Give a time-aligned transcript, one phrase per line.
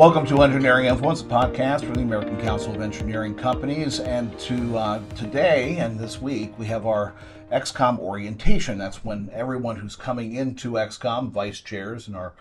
[0.00, 4.00] Welcome to Engineering Influence, a podcast from the American Council of Engineering Companies.
[4.00, 7.12] And to uh, today and this week, we have our
[7.52, 8.78] ExCom orientation.
[8.78, 12.32] That's when everyone who's coming into ExCom, vice chairs and our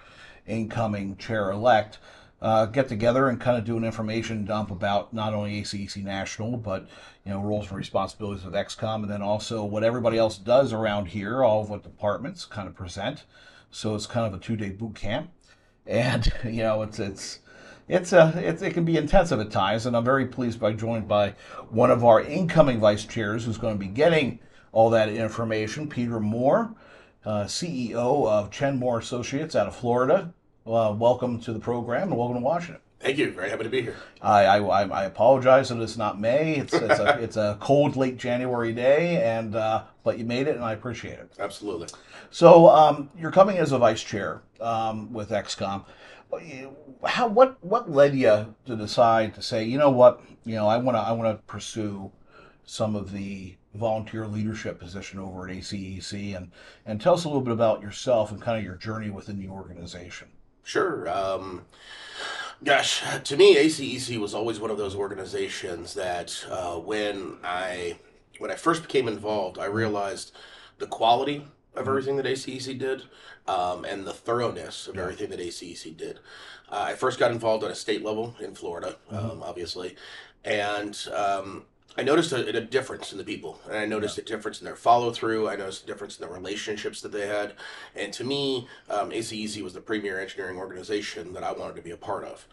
[0.48, 1.98] incoming chair elect,
[2.42, 6.56] uh, get together and kind of do an information dump about not only ACEC National,
[6.56, 6.88] but
[7.26, 11.08] you know roles and responsibilities of ExCom, and then also what everybody else does around
[11.08, 13.26] here, all of what departments kind of present.
[13.70, 15.30] So it's kind of a two-day boot camp,
[15.86, 17.40] and you know it's it's
[17.90, 21.08] it's a it's, it can be intensive at times, and I'm very pleased by joined
[21.08, 21.34] by
[21.70, 24.40] one of our incoming vice chairs who's going to be getting
[24.72, 26.76] all that information, Peter Moore,
[27.26, 30.32] uh, CEO of Chen Moore Associates out of Florida.
[30.68, 32.82] Uh, welcome to the program and welcome to Washington.
[33.00, 33.32] Thank you.
[33.32, 33.96] Very happy to be here.
[34.22, 36.58] I, I, I apologize that it's not May.
[36.58, 40.56] It's it's a, it's a cold late January day, and uh, but you made it,
[40.56, 41.32] and I appreciate it.
[41.40, 41.88] Absolutely.
[42.30, 45.86] So um, you're coming as a vice chair um, with ExCom.
[47.06, 50.78] How what what led you to decide to say, you know what, you know, I
[50.78, 52.12] want to I want to pursue
[52.66, 56.52] some of the volunteer leadership position over at ACEC, and
[56.86, 59.48] and tell us a little bit about yourself and kind of your journey within the
[59.48, 60.28] organization.
[60.64, 61.10] Sure.
[61.10, 61.66] Um,
[62.64, 67.98] gosh, to me, ACEC was always one of those organizations that uh, when I
[68.38, 70.32] when I first became involved, I realized
[70.78, 71.46] the quality
[71.76, 71.90] of mm-hmm.
[71.90, 73.04] everything that ACEC did
[73.48, 75.04] um, and the thoroughness of yeah.
[75.04, 76.20] everything that ACEC did.
[76.72, 79.32] Uh, I first got involved at a state level in Florida, mm-hmm.
[79.32, 79.96] um, obviously,
[80.46, 81.64] and um,
[81.98, 84.24] I noticed a, a, difference in the people, and I noticed yeah.
[84.24, 85.50] a difference in their follow through.
[85.50, 87.54] I noticed a difference in the relationships that they had,
[87.96, 91.92] and to me, um, ACEC was the premier engineering organization that I wanted to be
[91.92, 92.48] a part of.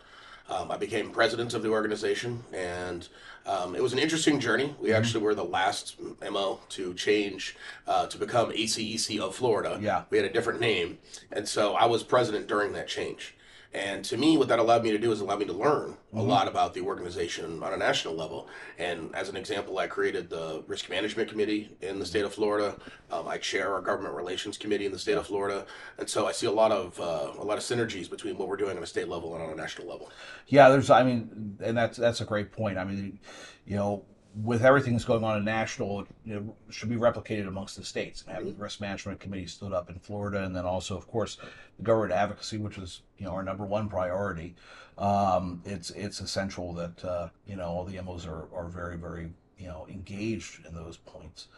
[0.48, 3.08] Um, I became president of the organization, and
[3.46, 4.74] um, it was an interesting journey.
[4.80, 4.98] We mm-hmm.
[4.98, 9.78] actually were the last MO to change uh, to become ACEC of Florida.
[9.80, 10.98] Yeah, we had a different name,
[11.32, 13.34] and so I was president during that change.
[13.74, 16.18] And to me, what that allowed me to do is allow me to learn mm-hmm.
[16.18, 18.48] a lot about the organization on a national level.
[18.78, 22.76] And as an example, I created the Risk Management Committee in the state of Florida.
[23.10, 25.66] Um, I chair our Government Relations Committee in the state of Florida,
[25.98, 28.56] and so I see a lot of uh, a lot of synergies between what we're
[28.56, 30.10] doing on a state level and on a national level.
[30.48, 30.90] Yeah, there's.
[30.90, 32.78] I mean, and that's that's a great point.
[32.78, 33.20] I mean,
[33.66, 34.04] you know,
[34.42, 38.22] with everything that's going on in national, know, should be replicated amongst the states.
[38.22, 41.38] And having the risk management committee stood up in Florida, and then also, of course,
[41.78, 44.54] the government advocacy, which is you know our number one priority.
[44.98, 49.30] Um, it's it's essential that uh, you know all the MOs are, are very very
[49.58, 51.48] you know engaged in those points.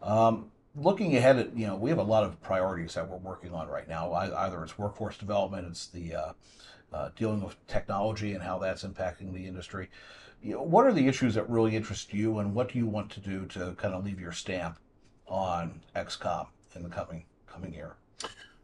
[0.00, 3.52] Um, looking ahead at you know we have a lot of priorities that we're working
[3.52, 4.12] on right now.
[4.12, 6.32] Either it's workforce development, it's the uh,
[6.92, 9.88] uh, dealing with technology and how that's impacting the industry
[10.42, 13.46] what are the issues that really interest you, and what do you want to do
[13.46, 14.78] to kind of leave your stamp
[15.26, 17.96] on ExCom in the coming coming year?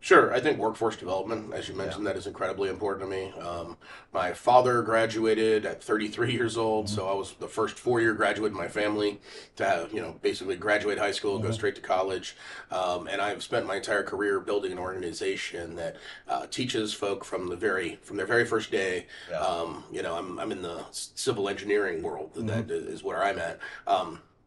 [0.04, 2.12] Sure, I think workforce development, as you mentioned, yeah.
[2.12, 3.32] that is incredibly important to me.
[3.40, 3.78] Um,
[4.12, 6.94] my father graduated at 33 years old, mm-hmm.
[6.94, 9.18] so I was the first four-year graduate in my family
[9.56, 11.46] to have, you know, basically graduate high school, mm-hmm.
[11.46, 12.36] go straight to college,
[12.70, 15.96] um, and I've spent my entire career building an organization that
[16.28, 19.06] uh, teaches folk from the very from their very first day.
[19.30, 19.38] Yeah.
[19.38, 22.34] Um, you know, I'm I'm in the civil engineering world.
[22.34, 22.48] Mm-hmm.
[22.48, 23.58] That is where I'm at.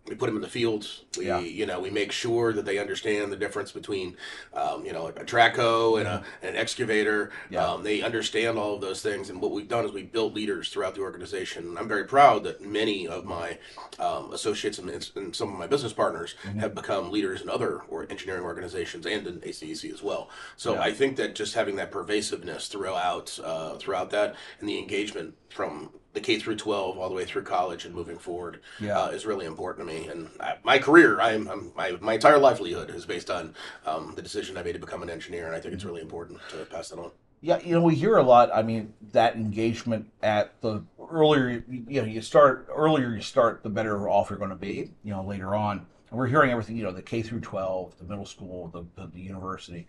[0.08, 1.04] We put them in the fields.
[1.18, 1.40] We, yeah.
[1.40, 4.16] you know, we make sure that they understand the difference between,
[4.54, 7.32] um, you know, a track hoe and, a, and an excavator.
[7.50, 7.66] Yeah.
[7.66, 9.30] Um, they understand all of those things.
[9.30, 11.78] And what we've done is we've built leaders throughout the organization.
[11.78, 13.58] I'm very proud that many of my
[14.00, 16.60] um, associates and, and, some of my business partners mm-hmm.
[16.60, 20.30] have become leaders in other or engineering organizations and in ACEC as well.
[20.56, 20.82] So yeah.
[20.82, 25.90] I think that just having that pervasiveness throughout uh, throughout that and the engagement from
[26.18, 29.00] the K through 12 all the way through college and moving forward yeah.
[29.00, 30.08] uh, is really important to me.
[30.08, 33.54] And I, my career, I'm, I'm, my, my entire livelihood is based on
[33.86, 35.46] um, the decision I made to become an engineer.
[35.46, 37.12] And I think it's really important to pass that on.
[37.42, 38.50] Yeah, you know, we hear a lot.
[38.52, 43.70] I mean, that engagement at the earlier, you know, you start earlier, you start, the
[43.70, 45.86] better off you're going to be, you know, later on.
[46.10, 49.12] And we're hearing everything, you know, the K through 12, the middle school, the, the,
[49.14, 49.86] the university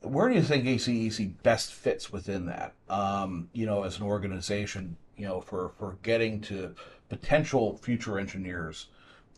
[0.00, 2.74] where do you think ACEC best fits within that?
[2.88, 6.74] Um, you know, as an organization, you know, for for getting to
[7.08, 8.86] potential future engineers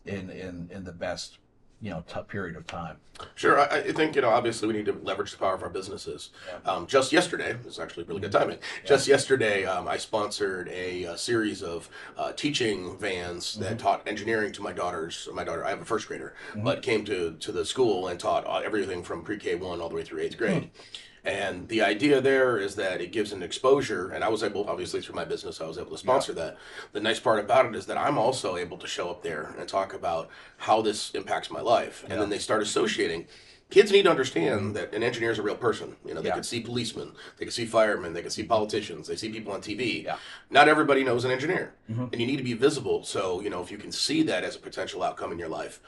[0.05, 1.39] in in in the best
[1.81, 2.97] you know tough period of time.
[3.35, 5.69] Sure, I, I, think you know obviously we need to leverage the power of our
[5.69, 6.29] businesses.
[6.47, 6.71] Yeah.
[6.71, 8.59] Um, just yesterday, it's actually really good timing.
[8.83, 8.89] Yeah.
[8.89, 13.77] Just yesterday, um, I sponsored a, a series of uh, teaching vans that mm-hmm.
[13.77, 15.27] taught engineering to my daughters.
[15.33, 16.63] My daughter, I have a first grader, mm-hmm.
[16.63, 19.89] but came to to the school and taught uh, everything from pre K one all
[19.89, 20.63] the way through eighth grade.
[20.63, 21.10] Mm-hmm.
[21.23, 25.01] And the idea there is that it gives an exposure, and I was able, obviously
[25.01, 26.43] through my business, I was able to sponsor yeah.
[26.45, 26.57] that.
[26.93, 29.67] The nice part about it is that I'm also able to show up there and
[29.69, 32.03] talk about how this impacts my life.
[32.09, 33.27] And then they start associating
[33.69, 35.95] kids need to understand that an engineer is a real person.
[36.05, 36.35] You know, they Yeah.
[36.35, 39.61] could see policemen, they could see firemen, they could see politicians, they see people on
[39.61, 40.03] TV.
[40.03, 40.17] Yeah.
[40.49, 42.11] Not everybody knows an engineer, Mhm.
[42.11, 43.05] and you need to be visible.
[43.05, 45.79] So you know, if you can see that as a potential outcome in your life,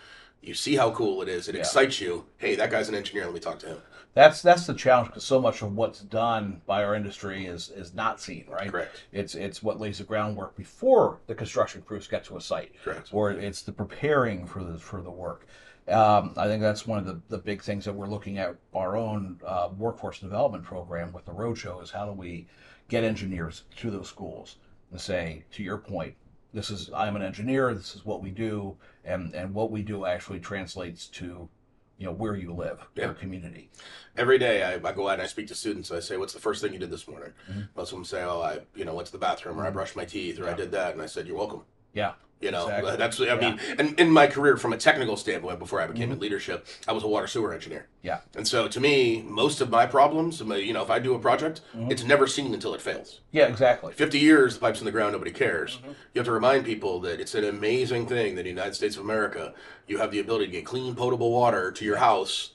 [0.44, 1.48] you see how cool it is.
[1.48, 1.62] It Yeah.
[1.62, 2.26] excites you.
[2.38, 3.26] Hey, that guy's an engineer.
[3.26, 3.78] Let me talk to him.
[4.14, 7.96] That's that's the challenge because so much of what's done by our industry is is
[7.96, 8.70] not seen, right?
[8.70, 9.04] Correct.
[9.12, 13.10] It's it's what lays the groundwork before the construction crews get to a site, Correct.
[13.12, 15.48] or it's the preparing for the for the work.
[15.88, 18.96] Um, I think that's one of the, the big things that we're looking at our
[18.96, 22.48] own uh, workforce development program with the roadshow is how do we
[22.88, 24.58] get engineers to those schools
[24.92, 26.14] and say, to your point,
[26.54, 30.06] this is I'm an engineer, this is what we do, and and what we do
[30.06, 31.50] actually translates to,
[31.98, 33.70] you know, where you live, your community.
[34.16, 35.92] Every day I, I go out and I speak to students.
[35.92, 37.70] I say, "What's the first thing you did this morning?" Mhm.
[37.76, 39.96] Most of them say, "Oh, I you know went to the bathroom or I brushed
[39.96, 41.64] my teeth or I did that," and I said, "You're welcome."
[41.94, 42.14] Yeah.
[42.44, 42.96] You know, Exactly.
[42.98, 46.20] that's I mean, and in my career, from a technical standpoint, before I became in
[46.20, 47.88] leadership, I was a water sewer engineer.
[47.88, 48.08] Mm-hmm.
[48.08, 48.20] Yeah.
[48.36, 51.62] And so, to me, most of my problems, you know, if I do a project,
[51.76, 51.92] Mm-hmm.
[51.92, 53.22] it's never seen until it fails.
[53.32, 53.94] Yeah, exactly.
[53.94, 55.78] 50 years, the pipe's in the ground, nobody cares.
[55.78, 55.90] Mm-hmm.
[56.14, 58.98] You have to remind people that it's an amazing thing that in the United States
[58.98, 59.54] of America,
[59.88, 62.52] you have the ability to get clean, potable water to your house,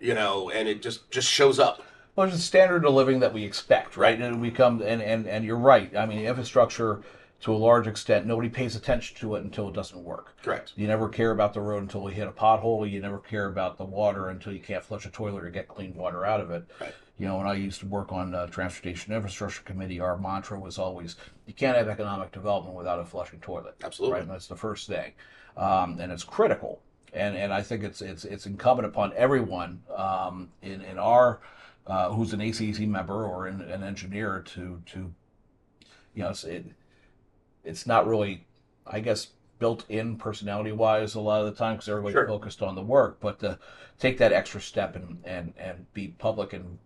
[0.00, 1.82] you know, and it just just shows up.
[2.14, 4.18] Well, it's a standard of living that we expect, right?
[4.18, 5.94] And we come and, and, and you're right.
[5.94, 7.02] I mean, infrastructure
[7.40, 10.36] to a large extent, nobody pays attention to it until it doesn't work.
[10.42, 10.72] Correct.
[10.76, 12.90] You never care about the road until we hit a pothole.
[12.90, 15.94] You never care about the water until you can't flush a toilet or get clean
[15.94, 16.64] water out of it.
[16.80, 16.94] Right.
[17.18, 20.78] You know, when I used to work on uh, transportation infrastructure committee, our mantra was
[20.78, 21.16] always,
[21.46, 24.14] "You can't have economic development without a flushing toilet." Absolutely.
[24.14, 25.12] Right, and that's the first thing,
[25.56, 26.80] um, and it's critical.
[27.14, 31.40] And and I think it's it's it's incumbent upon everyone um, in in our
[31.86, 35.12] uh, who's an ACEC member or an, an engineer to to
[36.14, 36.66] you know it's it,
[37.66, 38.44] it's not really
[38.86, 39.28] I guess
[39.58, 42.26] built in personality wise a lot of the time because everybody's Sure.
[42.28, 43.58] focused on the work, but to
[43.98, 46.78] take that extra step and and and be public and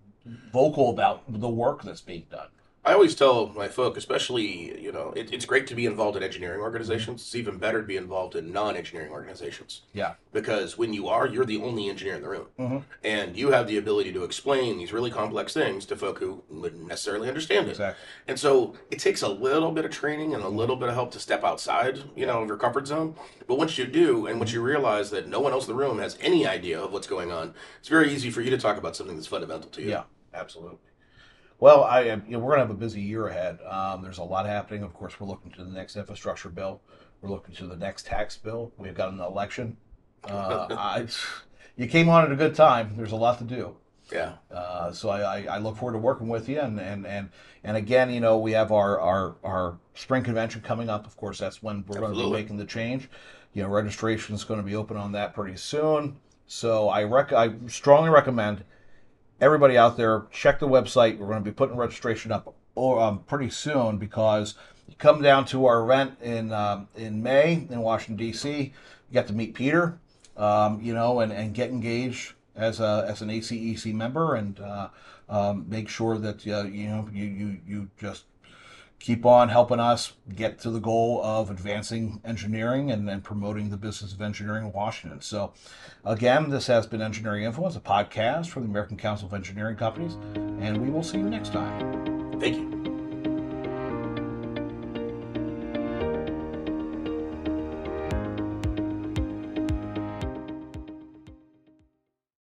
[0.52, 2.48] vocal about the work that's being done.
[2.82, 6.22] I always tell my folk, especially, you know, it, it's great to be involved in
[6.22, 7.20] engineering organizations.
[7.20, 9.82] It's even better to be involved in non engineering organizations.
[9.92, 10.14] Yeah.
[10.32, 12.46] Because when you are, you're the only engineer in the room.
[12.58, 12.84] Mhm.
[13.04, 16.86] And you have the ability to explain these really complex things to folk who wouldn't
[16.86, 17.72] necessarily understand it.
[17.72, 18.02] Exactly.
[18.28, 21.10] And so it takes a little bit of training and a little bit of help
[21.12, 23.14] to step outside, you know, of your comfort zone.
[23.46, 25.98] But once you do, and once you realize that no one else in the room
[25.98, 28.96] has any idea of what's going on, it's very easy for you to talk about
[28.96, 29.90] something that's fundamental to you.
[29.90, 30.78] Yeah, absolutely.
[31.60, 33.58] Well, I you know, we're gonna have a busy year ahead.
[33.68, 34.82] Um, there's a lot happening.
[34.82, 36.80] Of course, we're looking to the next infrastructure bill.
[37.20, 38.72] We're looking to the next tax bill.
[38.78, 39.76] We've got an election.
[40.24, 41.06] Uh, I,
[41.76, 42.94] you came on at a good time.
[42.96, 43.76] There's a lot to do.
[44.10, 44.32] Yeah.
[44.50, 46.60] Uh, so I, I, I look forward to working with you.
[46.60, 47.30] And, and, and,
[47.62, 51.06] and again, you know, we have our, our, our spring convention coming up.
[51.06, 53.08] Of course, that's when we're going to be making the change.
[53.54, 56.16] You know, registration is going to be open on that pretty soon.
[56.46, 58.64] So I rec- I strongly recommend
[59.40, 61.18] everybody out there check the website.
[61.18, 64.54] We're going to be putting registration up or um, pretty soon because
[64.88, 68.50] you come down to our event in um, in May in Washington D.C.
[68.58, 68.72] You
[69.12, 69.98] get to meet Peter,
[70.36, 74.88] um, you know, and, and get engaged as a as an ACEC member and uh,
[75.28, 78.24] um, make sure that uh, you know you you you just
[79.00, 83.76] keep on helping us get to the goal of advancing engineering and, and promoting the
[83.76, 85.20] business of engineering in Washington.
[85.22, 85.52] So,
[86.04, 90.14] again, this has been Engineering Influence, a podcast from the American Council of Engineering Companies,
[90.34, 92.38] and we will see you next time.
[92.38, 92.69] Thank you.